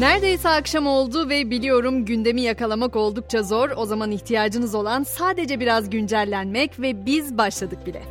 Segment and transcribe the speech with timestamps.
[0.00, 3.70] Neredeyse akşam oldu ve biliyorum gündemi yakalamak oldukça zor.
[3.76, 8.02] O zaman ihtiyacınız olan sadece biraz güncellenmek ve biz başladık bile.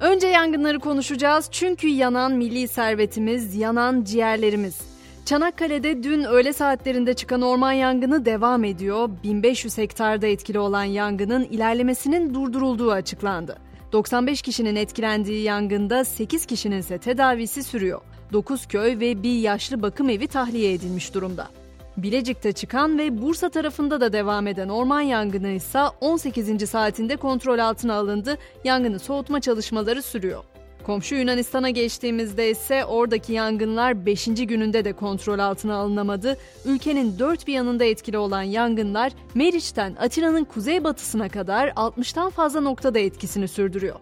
[0.00, 4.80] Önce yangınları konuşacağız çünkü yanan milli servetimiz, yanan ciğerlerimiz.
[5.24, 9.10] Çanakkale'de dün öğle saatlerinde çıkan orman yangını devam ediyor.
[9.24, 13.56] 1500 hektarda etkili olan yangının ilerlemesinin durdurulduğu açıklandı.
[13.92, 18.00] 95 kişinin etkilendiği yangında 8 kişinin ise tedavisi sürüyor.
[18.34, 21.48] 9 köy ve bir yaşlı bakım evi tahliye edilmiş durumda.
[21.96, 26.70] Bilecik'te çıkan ve Bursa tarafında da devam eden orman yangını ise 18.
[26.70, 28.38] saatinde kontrol altına alındı.
[28.64, 30.44] Yangını soğutma çalışmaları sürüyor.
[30.86, 34.24] Komşu Yunanistan'a geçtiğimizde ise oradaki yangınlar 5.
[34.24, 36.36] gününde de kontrol altına alınamadı.
[36.64, 43.48] Ülkenin dört bir yanında etkili olan yangınlar Meriç'ten Atina'nın kuzeybatısına kadar 60'tan fazla noktada etkisini
[43.48, 43.96] sürdürüyor.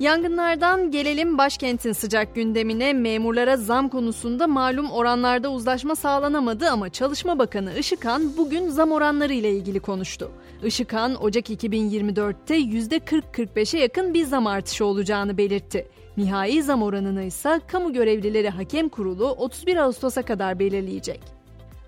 [0.00, 2.92] Yangınlardan gelelim başkentin sıcak gündemine.
[2.92, 9.50] Memurlara zam konusunda malum oranlarda uzlaşma sağlanamadı ama Çalışma Bakanı Işıkhan bugün zam oranları ile
[9.50, 10.30] ilgili konuştu.
[10.64, 15.88] Işıkhan Ocak 2024'te %40-45'e yakın bir zam artışı olacağını belirtti.
[16.16, 21.35] Nihai zam oranını ise kamu görevlileri hakem kurulu 31 Ağustos'a kadar belirleyecek.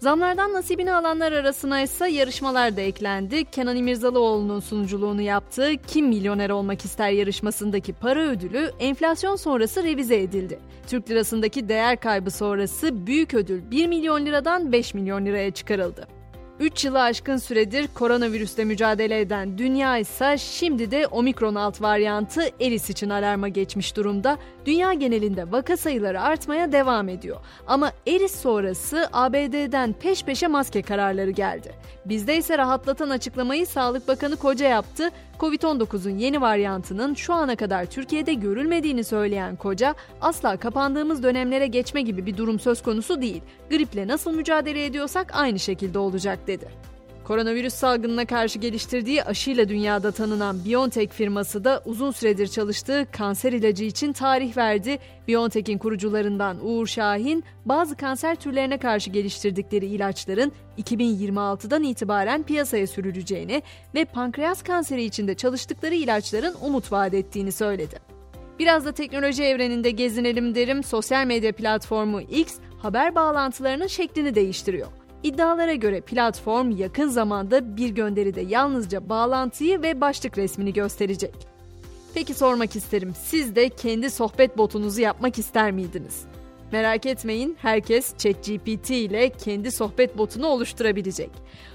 [0.01, 3.45] Zamlardan nasibini alanlar arasına ise yarışmalar da eklendi.
[3.45, 10.59] Kenan İmirzalıoğlu'nun sunuculuğunu yaptığı Kim Milyoner Olmak İster yarışmasındaki para ödülü enflasyon sonrası revize edildi.
[10.87, 16.18] Türk lirasındaki değer kaybı sonrası büyük ödül 1 milyon liradan 5 milyon liraya çıkarıldı.
[16.61, 22.91] 3 yılı aşkın süredir koronavirüsle mücadele eden dünya ise şimdi de omikron alt varyantı Eris
[22.91, 24.39] için alarma geçmiş durumda.
[24.67, 27.37] Dünya genelinde vaka sayıları artmaya devam ediyor.
[27.67, 31.73] Ama Eris sonrası ABD'den peş peşe maske kararları geldi.
[32.05, 35.11] Bizde ise rahatlatan açıklamayı Sağlık Bakanı Koca yaptı.
[35.41, 42.27] Covid-19'un yeni varyantının şu ana kadar Türkiye'de görülmediğini söyleyen Koca, asla kapandığımız dönemlere geçme gibi
[42.27, 43.43] bir durum söz konusu değil.
[43.71, 46.89] Griple nasıl mücadele ediyorsak aynı şekilde olacak dedi.
[47.29, 53.85] Koronavirüs salgınına karşı geliştirdiği aşıyla dünyada tanınan BioNTech firması da uzun süredir çalıştığı kanser ilacı
[53.85, 54.99] için tarih verdi.
[55.29, 63.63] BioNTech'in kurucularından Uğur Şahin, bazı kanser türlerine karşı geliştirdikleri ilaçların 2026'dan itibaren piyasaya sürüleceğini
[63.95, 67.99] ve pankreas kanseri için de çalıştıkları ilaçların umut vaat ettiğini söyledi.
[68.59, 70.85] Biraz da teknoloji evreninde gezinelim derim.
[70.85, 74.89] Sosyal medya platformu X haber bağlantılarının şeklini değiştiriyor.
[75.23, 81.35] İddialara göre platform yakın zamanda bir gönderide yalnızca bağlantıyı ve başlık resmini gösterecek.
[82.15, 86.25] Peki sormak isterim, siz de kendi sohbet botunuzu yapmak ister miydiniz?
[86.73, 91.31] Merak etmeyin, herkes ChatGPT ile kendi sohbet botunu oluşturabilecek.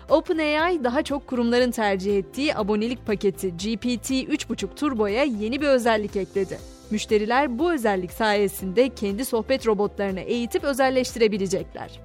[0.09, 6.57] OpenAI daha çok kurumların tercih ettiği abonelik paketi GPT 3.5 Turbo'ya yeni bir özellik ekledi.
[6.91, 11.99] Müşteriler bu özellik sayesinde kendi sohbet robotlarını eğitip özelleştirebilecekler.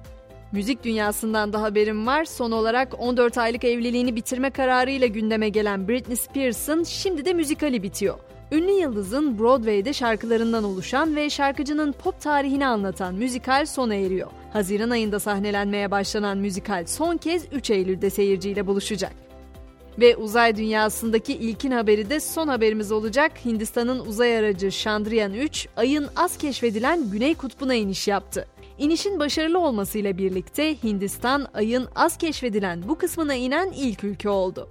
[0.51, 2.25] Müzik dünyasından da haberim var.
[2.25, 8.19] Son olarak 14 aylık evliliğini bitirme kararıyla gündeme gelen Britney Spears'ın şimdi de müzikali bitiyor.
[8.51, 14.27] Ünlü yıldızın Broadway'de şarkılarından oluşan ve şarkıcının pop tarihini anlatan müzikal sona eriyor.
[14.53, 19.11] Haziran ayında sahnelenmeye başlanan müzikal son kez 3 Eylül'de seyirciyle buluşacak.
[19.99, 23.31] Ve uzay dünyasındaki ilkin haberi de son haberimiz olacak.
[23.45, 28.47] Hindistan'ın uzay aracı Chandrayaan 3, ayın az keşfedilen Güney Kutbu'na iniş yaptı.
[28.79, 34.69] İnişin başarılı olmasıyla birlikte Hindistan ayın az keşfedilen bu kısmına inen ilk ülke oldu.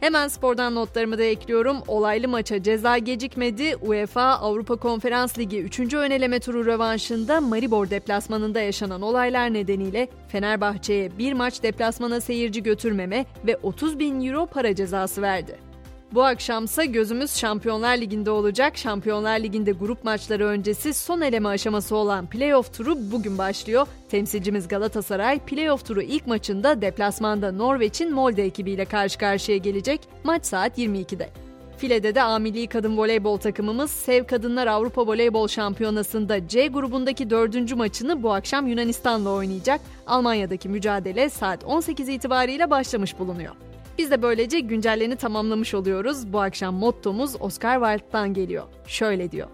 [0.00, 1.76] Hemen spordan notlarımı da ekliyorum.
[1.88, 3.76] Olaylı maça ceza gecikmedi.
[3.76, 5.94] UEFA Avrupa Konferans Ligi 3.
[5.94, 13.56] öneleme turu rövanşında Maribor deplasmanında yaşanan olaylar nedeniyle Fenerbahçe'ye bir maç deplasmana seyirci götürmeme ve
[13.62, 15.71] 30 bin euro para cezası verdi.
[16.14, 18.78] Bu akşamsa gözümüz Şampiyonlar Ligi'nde olacak.
[18.78, 23.86] Şampiyonlar Ligi'nde grup maçları öncesi son eleme aşaması olan playoff turu bugün başlıyor.
[24.08, 30.00] Temsilcimiz Galatasaray playoff turu ilk maçında deplasmanda Norveç'in Molde ekibiyle karşı karşıya gelecek.
[30.24, 31.30] Maç saat 22'de.
[31.78, 37.74] File'de de A Milli Kadın Voleybol takımımız Sev Kadınlar Avrupa Voleybol Şampiyonası'nda C grubundaki dördüncü
[37.74, 39.80] maçını bu akşam Yunanistan'la oynayacak.
[40.06, 43.71] Almanya'daki mücadele saat 18 itibariyle başlamış bulunuyor.
[43.98, 46.32] Biz de böylece güncellerini tamamlamış oluyoruz.
[46.32, 48.64] Bu akşam mottomuz Oscar Wilde'dan geliyor.
[48.86, 49.48] Şöyle diyor.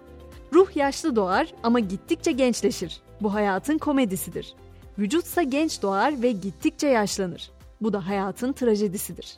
[0.53, 3.01] Ruh yaşlı doğar ama gittikçe gençleşir.
[3.21, 4.53] Bu hayatın komedisidir.
[4.99, 7.51] Vücutsa genç doğar ve gittikçe yaşlanır.
[7.81, 9.37] Bu da hayatın trajedisidir.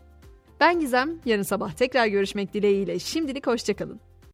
[0.59, 3.99] Ben Gizem, yarın sabah tekrar görüşmek dileğiyle şimdilik hoşçakalın.